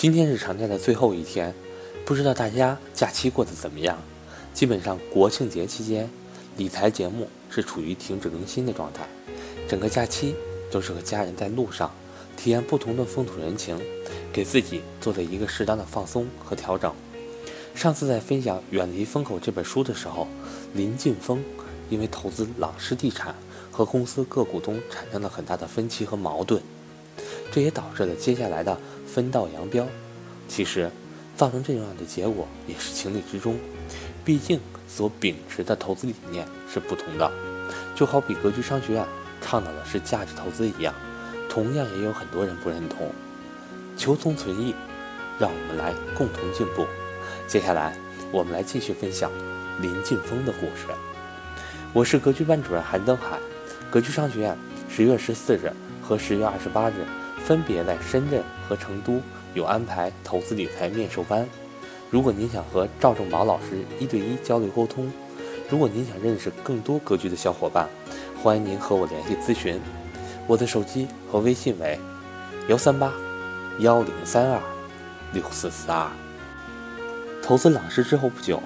[0.00, 1.52] 今天是长假的最后一天，
[2.06, 3.98] 不知道大家假期过得怎么样？
[4.54, 6.08] 基本上国庆节期间，
[6.56, 9.06] 理财节目是处于停止更新的状态，
[9.68, 10.34] 整个假期
[10.70, 11.90] 都是和家人在路上
[12.34, 13.78] 体验不同的风土人情，
[14.32, 16.94] 给自己做了一个适当的放松和调整。
[17.74, 20.26] 上次在分享《远离风口》这本书的时候，
[20.72, 21.44] 林晋峰
[21.90, 23.34] 因为投资朗诗地产
[23.70, 26.62] 和公司各股东产生了很大的分歧和矛盾，
[27.52, 28.80] 这也导致了接下来的
[29.12, 29.86] 分道扬镳。
[30.46, 30.90] 其实，
[31.36, 33.56] 造成这样的结果也是情理之中。
[34.24, 37.30] 毕竟所秉持的投资理念是不同的，
[37.94, 39.04] 就好比格局商学院
[39.40, 40.94] 倡导的是价值投资一样，
[41.48, 43.10] 同样也有很多人不认同。
[43.96, 44.74] 求同存异，
[45.38, 46.86] 让我们来共同进步。
[47.46, 47.96] 接下来，
[48.30, 49.30] 我们来继续分享
[49.80, 50.86] 林晋峰的故事。
[51.92, 53.38] 我是格局班主任韩登海，
[53.90, 54.56] 格局商学院
[54.88, 55.72] 十月十四日
[56.02, 57.04] 和十月二十八日
[57.44, 59.20] 分别在深圳和成都
[59.54, 61.46] 有安排投资理财面授班。
[62.10, 65.10] 如果您想和赵正宝老师一对一交流沟通，
[65.68, 67.88] 如果您想认识更多格局的小伙伴，
[68.42, 69.80] 欢迎您和我联系咨询。
[70.46, 71.98] 我的手机和微信为
[72.68, 73.12] 幺三八
[73.78, 74.60] 幺零三二
[75.32, 76.10] 六四四二。
[77.42, 78.60] 投资朗诗之后不久，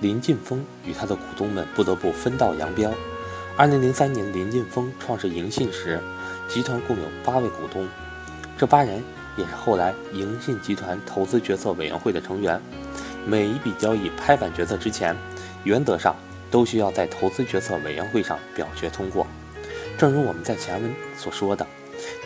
[0.00, 2.90] 林晋峰与他的股东们不得不分道扬镳。
[3.56, 6.00] 二零零三年，林晋峰创始银信时，
[6.48, 7.86] 集团共有八位股东，
[8.60, 9.02] 这八人
[9.38, 12.60] 也是后来银信集团投资决策委员会的成员。
[13.24, 15.16] 每一笔交易拍板决策之前，
[15.64, 16.14] 原则上
[16.50, 19.26] 都需要在投资决策委员会上表决通过。
[19.96, 21.66] 正如我们在前文所说的，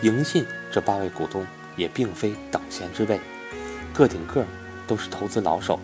[0.00, 3.20] 盈信这八位股东也并非等闲之辈，
[3.92, 4.42] 个顶个
[4.86, 5.78] 都是投资老手。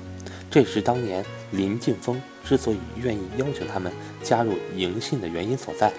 [0.50, 5.92] 这是当年林晋峰之所以愿意邀请他们加入盈信的原因所在。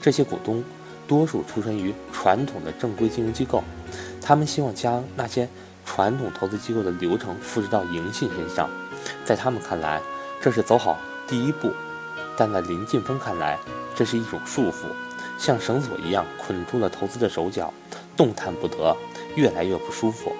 [0.00, 0.62] 这些股东
[1.10, 3.64] 多数出身于传统的正规金融机构，
[4.22, 5.48] 他们希望将那些。
[5.86, 8.70] 传统投资机构的流程复制到银信身上，
[9.24, 10.00] 在他们看来，
[10.40, 11.70] 这是走好第一步；
[12.36, 13.58] 但在林晋峰看来，
[13.96, 14.84] 这是一种束缚，
[15.36, 17.74] 像绳索一样捆住了投资的手脚，
[18.16, 18.96] 动弹不得，
[19.34, 20.32] 越来越不舒服。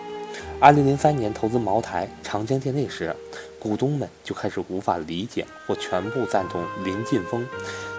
[0.61, 3.17] 二零零三年投资茅台、长江电力时，
[3.59, 7.45] 股东们就开始无法理解或全部赞同林晋峰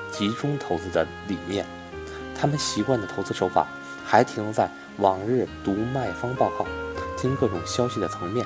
[0.09, 1.65] 集中投资的理念，
[2.41, 3.68] 他们习惯的投资手法
[4.03, 6.66] 还停留在往日读卖方报告。
[7.16, 8.44] 听各种消息的层面，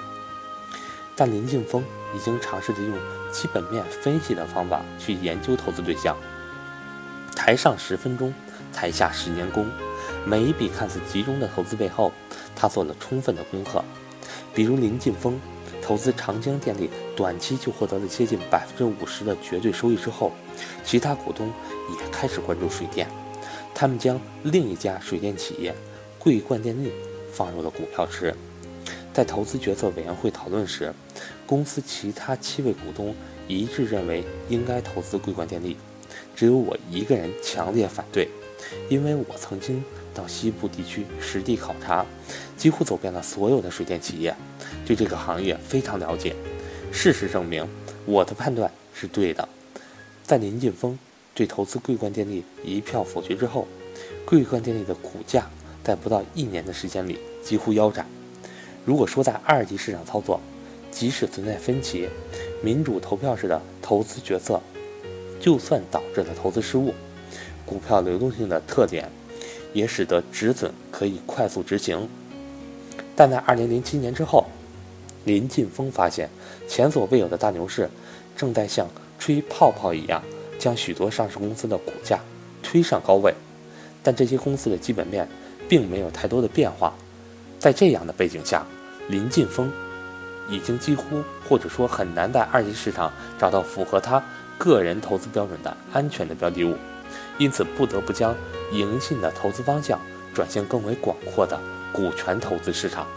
[1.16, 1.82] 但林晋峰
[2.14, 2.92] 已经尝试着用
[3.32, 6.14] 基本面分析的方法去研究投资对象。
[7.38, 8.34] 台上十分钟，
[8.74, 9.66] 台下十年功。
[10.26, 12.12] 每一笔看似集中的投资背后，
[12.54, 13.82] 他做了充分的功课。
[14.54, 15.40] 比如林晋峰
[15.82, 20.34] 投资长江电力，短期就获得了接近百分之五十的绝对收益之后，
[20.84, 21.48] 其他股东
[21.98, 23.08] 也开始关注水电，
[23.76, 25.76] 他们将另一家水电企业
[26.18, 26.92] 桂冠电力
[27.34, 28.34] 放入了股票池。
[29.14, 30.94] 在投资决策委员会讨论时，
[31.46, 33.14] 公司其他七位股东
[33.48, 35.76] 一致认为应该投资桂冠电力，
[36.36, 38.30] 只有我一个人强烈反对，
[38.90, 39.84] 因为我曾经
[40.14, 42.06] 到西部地区实地考察，
[42.58, 44.36] 几乎走遍了所有的水电企业，
[44.86, 46.34] 对这个行业非常了解。
[46.92, 47.68] 事实证明，
[48.06, 49.48] 我的判断是对的。
[50.24, 50.98] 在林晋峰
[51.36, 53.68] 对投资桂冠电力一票否决之后，
[54.26, 55.48] 桂冠电力的股价
[55.84, 58.08] 在不到一年的时间里几乎腰斩。
[58.86, 60.40] 如果说在二级市场操作，
[60.90, 62.08] 即使存在分歧，
[62.64, 64.62] 民主投票式的投资决策，
[65.40, 66.94] 就算导致了投资失误，
[67.66, 69.12] 股票流动性的特点，
[69.74, 72.08] 也使得止损可以快速执行。
[73.14, 74.46] 但在二零零七年之后，
[75.26, 76.30] 林晋峰发现
[76.68, 77.90] 前所未有的大牛市
[78.38, 78.88] 正在像
[79.20, 80.24] 吹泡泡一样，
[80.58, 82.20] 将许多上市公司的股价
[82.64, 83.34] 推上高位，
[84.02, 85.28] 但这些公司的基本面
[85.68, 86.94] 并没有太多的变化。
[87.60, 88.66] 在这样的背景下，
[89.08, 89.72] 林晋峰
[90.50, 94.24] 已经几乎或者说很难在二级市场找到符合他
[94.58, 96.76] 个人投资标准的安全的标的物，
[97.38, 98.36] 因此不得不将
[98.72, 100.00] 盈信的投资方向
[100.34, 101.60] 转向更为广阔的
[101.92, 103.08] 股权投资市场。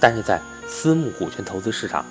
[0.00, 2.04] 但是在私募股权投资市场，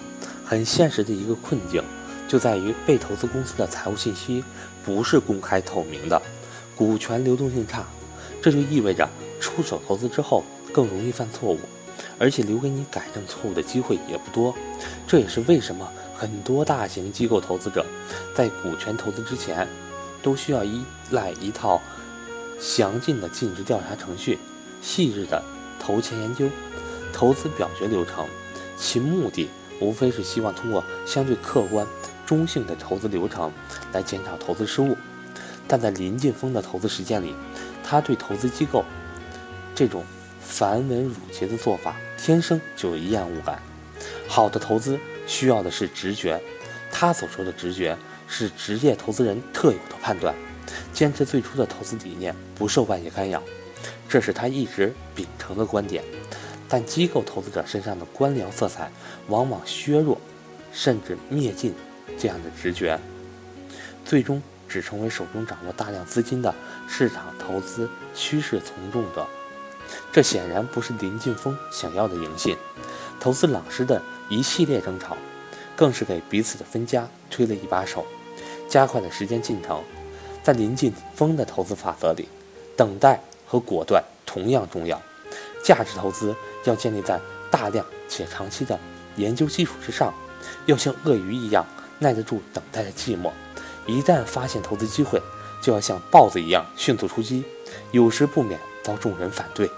[0.45, 1.83] 很现实的一个困境
[2.29, 4.43] 就在于被投资公司的财务信息
[4.85, 6.21] 不是公开透明的，
[6.75, 7.83] 股权流动性差，
[8.39, 9.09] 这就意味着
[9.41, 11.59] 出手投资之后更容易犯错误。
[12.17, 14.53] 而且留给你改正错误的机会也不多，
[15.07, 17.85] 这也是为什么很多大型机构投资者
[18.35, 19.67] 在股权投资之前，
[20.21, 21.81] 都需要依赖一套
[22.59, 24.37] 详尽的尽职调查程序、
[24.81, 25.43] 细致的
[25.79, 26.47] 投前研究、
[27.11, 28.25] 投资表决流程。
[28.77, 29.49] 其目的
[29.81, 31.85] 无非是希望通过相对客观、
[32.29, 33.51] 中性的投资流程
[33.91, 34.95] 来减少投资失误。
[35.67, 37.33] 但在林晋峰的投资实践里，
[37.83, 38.85] 他对投资机构
[39.73, 40.03] 这种。
[40.41, 43.61] 繁文缛节的做法，天生就有厌恶感。
[44.27, 46.41] 好的投资需要的是直觉，
[46.91, 47.95] 他所说的直觉
[48.27, 50.33] 是职业投资人特有的判断。
[50.91, 53.43] 坚持最初的投资理念，不受外界干扰，
[54.07, 56.03] 这是他一直秉承的观点。
[56.67, 58.91] 但机构投资者身上的官僚色彩，
[59.27, 60.19] 往往削弱，
[60.73, 61.75] 甚至灭尽
[62.17, 62.99] 这样的直觉，
[64.05, 66.53] 最终只成为手中掌握大量资金的
[66.87, 69.27] 市场投资趋势从众者。
[70.11, 72.55] 这显然不是林劲峰想要的赢信。
[73.19, 75.17] 投资老师的一系列争吵，
[75.75, 78.05] 更是给彼此的分家推了一把手，
[78.69, 79.83] 加快了时间进程。
[80.41, 82.29] 在林劲峰的投资法则里，
[82.77, 85.01] 等待和果断同样重要。
[85.63, 86.33] 价值投资
[86.63, 87.19] 要建立在
[87.51, 88.79] 大量且长期的
[89.17, 90.13] 研究基础之上，
[90.65, 91.65] 要像鳄鱼一样
[91.99, 93.31] 耐得住等待的寂寞。
[93.85, 95.21] 一旦发现投资机会，
[95.61, 97.43] 就要像豹子一样迅速出击，
[97.91, 99.69] 有时不免遭众人反对。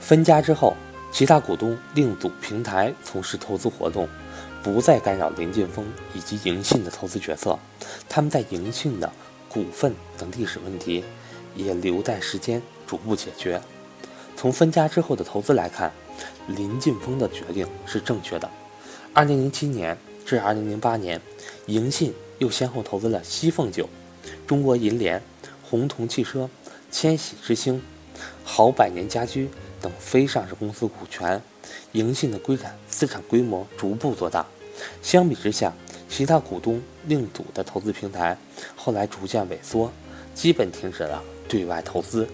[0.00, 0.74] 分家之后，
[1.12, 4.08] 其他股东另组平台从事投资活动，
[4.62, 7.58] 不再干扰林劲峰以及银信的投资决策。
[8.08, 9.12] 他们在银信的。
[9.46, 11.04] 股份等历史问题
[11.54, 13.62] 也留待时间逐步解决。
[14.34, 15.92] 从分家之后的投资来看，
[16.48, 18.50] 林劲峰的决定是正确的。
[19.12, 21.20] 二零零七年至二零零八年，
[21.66, 23.88] 银信又先后投资了西凤酒、
[24.46, 25.22] 中国银联、
[25.62, 26.48] 红铜汽车、
[26.90, 27.82] 千禧之星、
[28.42, 29.48] 好百年家居
[29.80, 31.40] 等非上市公司股权，
[31.92, 34.46] 银信的规产资产规模逐步做大。
[35.02, 35.72] 相比之下，
[36.08, 38.36] 其他股东另组的投资平台
[38.74, 39.92] 后来逐渐萎缩，
[40.34, 42.26] 基本停止了对外投资。